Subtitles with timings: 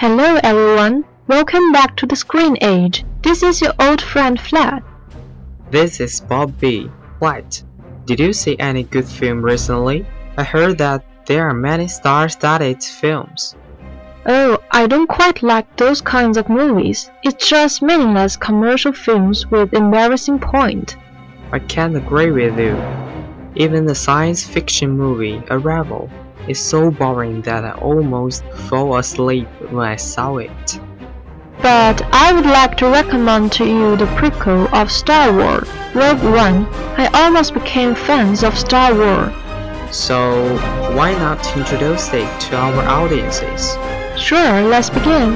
[0.00, 3.04] Hello everyone, welcome back to the Screen Age.
[3.20, 4.82] This is your old friend Flat.
[5.70, 6.84] This is Bob Bee.
[7.18, 7.62] White.
[8.06, 10.06] Did you see any good film recently?
[10.38, 13.56] I heard that there are many star-studded films.
[14.24, 17.10] Oh, I don't quite like those kinds of movies.
[17.22, 20.96] It's just meaningless commercial films with embarrassing point.
[21.52, 22.74] I can't agree with you.
[23.54, 26.08] Even the science fiction movie Arrival
[26.48, 30.80] is so boring that I almost fell asleep when I saw it.
[31.62, 36.66] But I would like to recommend to you the prequel of Star Wars, Rogue One.
[36.96, 39.32] I almost became fans of Star Wars.
[39.94, 40.56] So
[40.96, 43.76] why not introduce it to our audiences?
[44.16, 45.34] Sure, let's begin.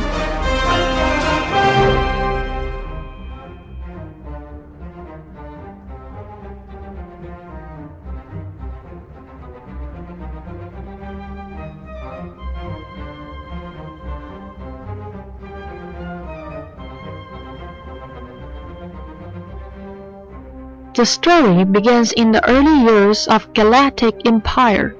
[20.95, 24.95] The story begins in the early years of Galactic Empire.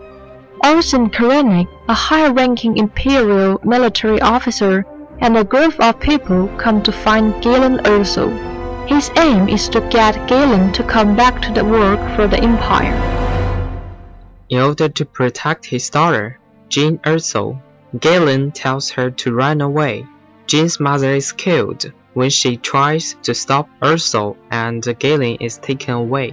[0.65, 4.85] Orson Krennic, a high-ranking Imperial military officer,
[5.21, 8.27] and a group of people come to find Galen Erso.
[8.89, 12.99] His aim is to get Galen to come back to the work for the Empire.
[14.49, 16.41] In order to protect his daughter,
[16.71, 17.57] Jyn Erso,
[18.01, 20.05] Galen tells her to run away.
[20.49, 26.33] Jyn's mother is killed when she tries to stop Erso and Galen is taken away.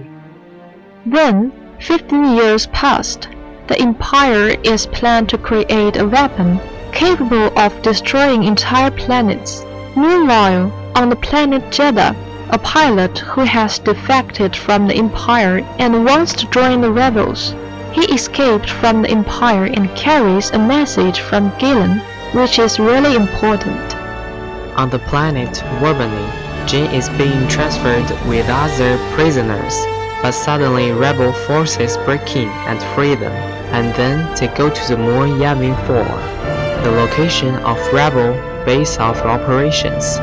[1.04, 3.28] Then, 15 years passed.
[3.66, 6.60] The Empire is planned to create a weapon
[6.92, 9.64] capable of destroying entire planets.
[9.96, 12.14] Meanwhile, on the planet Jedha,
[12.50, 17.54] a pilot who has defected from the Empire and wants to join the rebels.
[17.92, 22.00] He escaped from the Empire and carries a message from Galen,
[22.32, 23.91] which is really important.
[24.76, 26.30] On the planet Wobani,
[26.66, 29.74] Jyn is being transferred with other prisoners,
[30.22, 33.32] but suddenly rebel forces break in and free them,
[33.74, 36.82] and then they go to the moon Yavin 4.
[36.84, 38.32] The location of rebel
[38.64, 40.16] base of operations.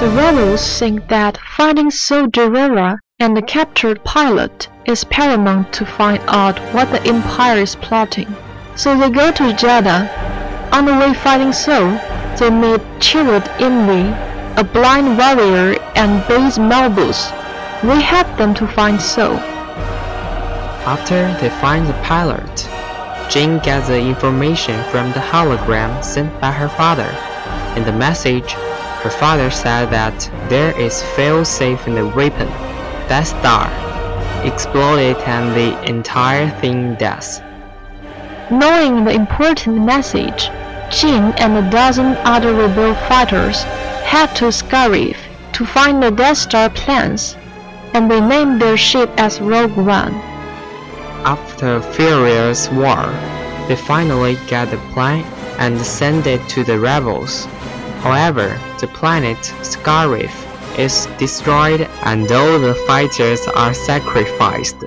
[0.00, 6.58] The rebels think that finding Gerrera and the captured pilot is paramount to find out
[6.74, 8.34] what the Empire is plotting.
[8.76, 10.08] So they go to Jedha.
[10.72, 11.98] On the way fighting Saw,
[12.38, 14.02] they meet Chirrut Îmwe,
[14.56, 17.30] a blind warrior, and Baze Malbus.
[17.82, 19.36] They help them to find Saw.
[20.86, 22.68] After they find the pilot,
[23.30, 27.10] Jane gets the information from the hologram sent by her father.
[27.76, 28.52] In the message,
[29.02, 32.48] her father said that there is fail-safe in the weapon.
[33.08, 33.66] Death Star
[34.44, 37.40] exploded and the entire thing dies.
[38.50, 40.50] Knowing the important message,
[40.92, 43.62] Jyn and a dozen other rebel fighters
[44.04, 45.16] head to Scarif
[45.54, 47.34] to find the Death Star plans,
[47.94, 50.14] and they name their ship as Rogue One.
[51.24, 53.06] After a furious war,
[53.68, 55.24] they finally get the plan
[55.58, 57.46] and send it to the rebels.
[58.04, 60.34] However, the planet Scarif
[60.78, 64.84] is destroyed and all the fighters are sacrificed.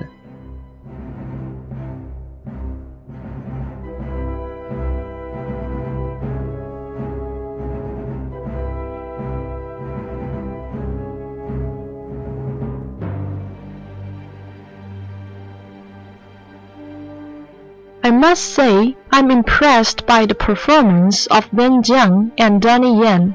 [18.06, 23.34] I must say I'm impressed by the performance of Wen Jiang and Donnie Yen.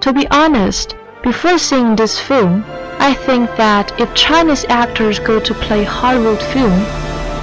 [0.00, 2.66] To be honest, before seeing this film,
[2.98, 6.84] I think that if Chinese actors go to play Hollywood film,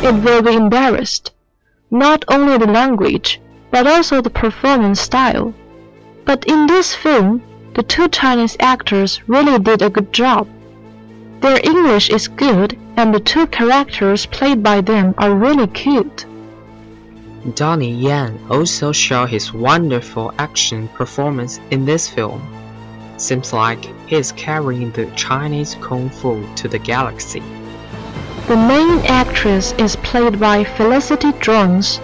[0.03, 1.31] it will be embarrassed.
[1.89, 3.41] Not only the language,
[3.71, 5.55] but also the performance style.
[6.25, 7.41] But in this film,
[7.73, 10.47] the two Chinese actors really did a good job.
[11.39, 16.27] Their English is good, and the two characters played by them are really cute.
[17.55, 22.39] Donnie Yen also showed his wonderful action performance in this film.
[23.17, 27.41] Seems like he is carrying the Chinese kung fu to the galaxy.
[28.47, 31.99] The main actress is played by Felicity Jones,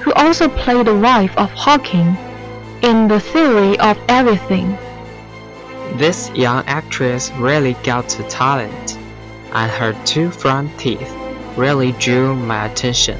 [0.00, 2.16] who also played the wife of Hawking
[2.82, 4.76] in The Theory of Everything.
[5.96, 8.98] This young actress really got the talent,
[9.52, 11.14] and her two front teeth
[11.56, 13.18] really drew my attention.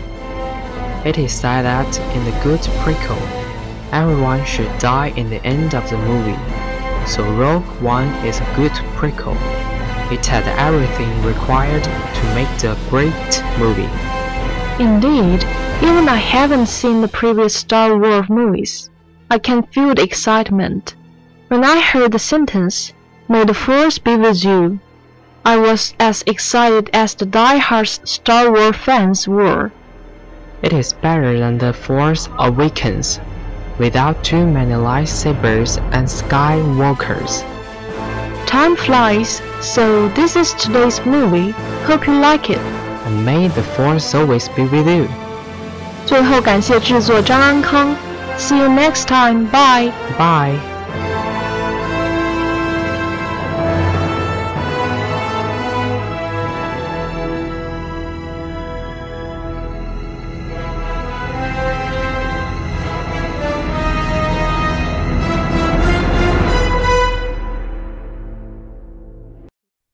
[1.04, 3.20] It is said that in the good prequel,
[3.92, 6.38] everyone should die in the end of the movie.
[7.06, 9.36] So Rogue One is a good prequel.
[10.10, 13.90] It had everything required to make the great movie.
[14.82, 15.44] Indeed,
[15.82, 18.88] even I haven't seen the previous Star Wars movies.
[19.30, 20.94] I can feel the excitement.
[21.48, 22.94] When I heard the sentence,
[23.28, 24.80] May the Force be with you,
[25.44, 29.70] I was as excited as the die-hard Star Wars fans were.
[30.63, 33.19] It is better than The Force Awakens,
[33.77, 37.43] without too many lightsabers and skywalkers.
[38.45, 41.51] Time flies, so this is today's movie.
[41.85, 42.57] Hope you like it.
[43.05, 45.07] And may the Force always be with you.
[46.05, 47.95] 最后感谢制作张安康。
[48.37, 49.47] See you next time.
[49.51, 49.91] Bye.
[50.17, 50.72] Bye.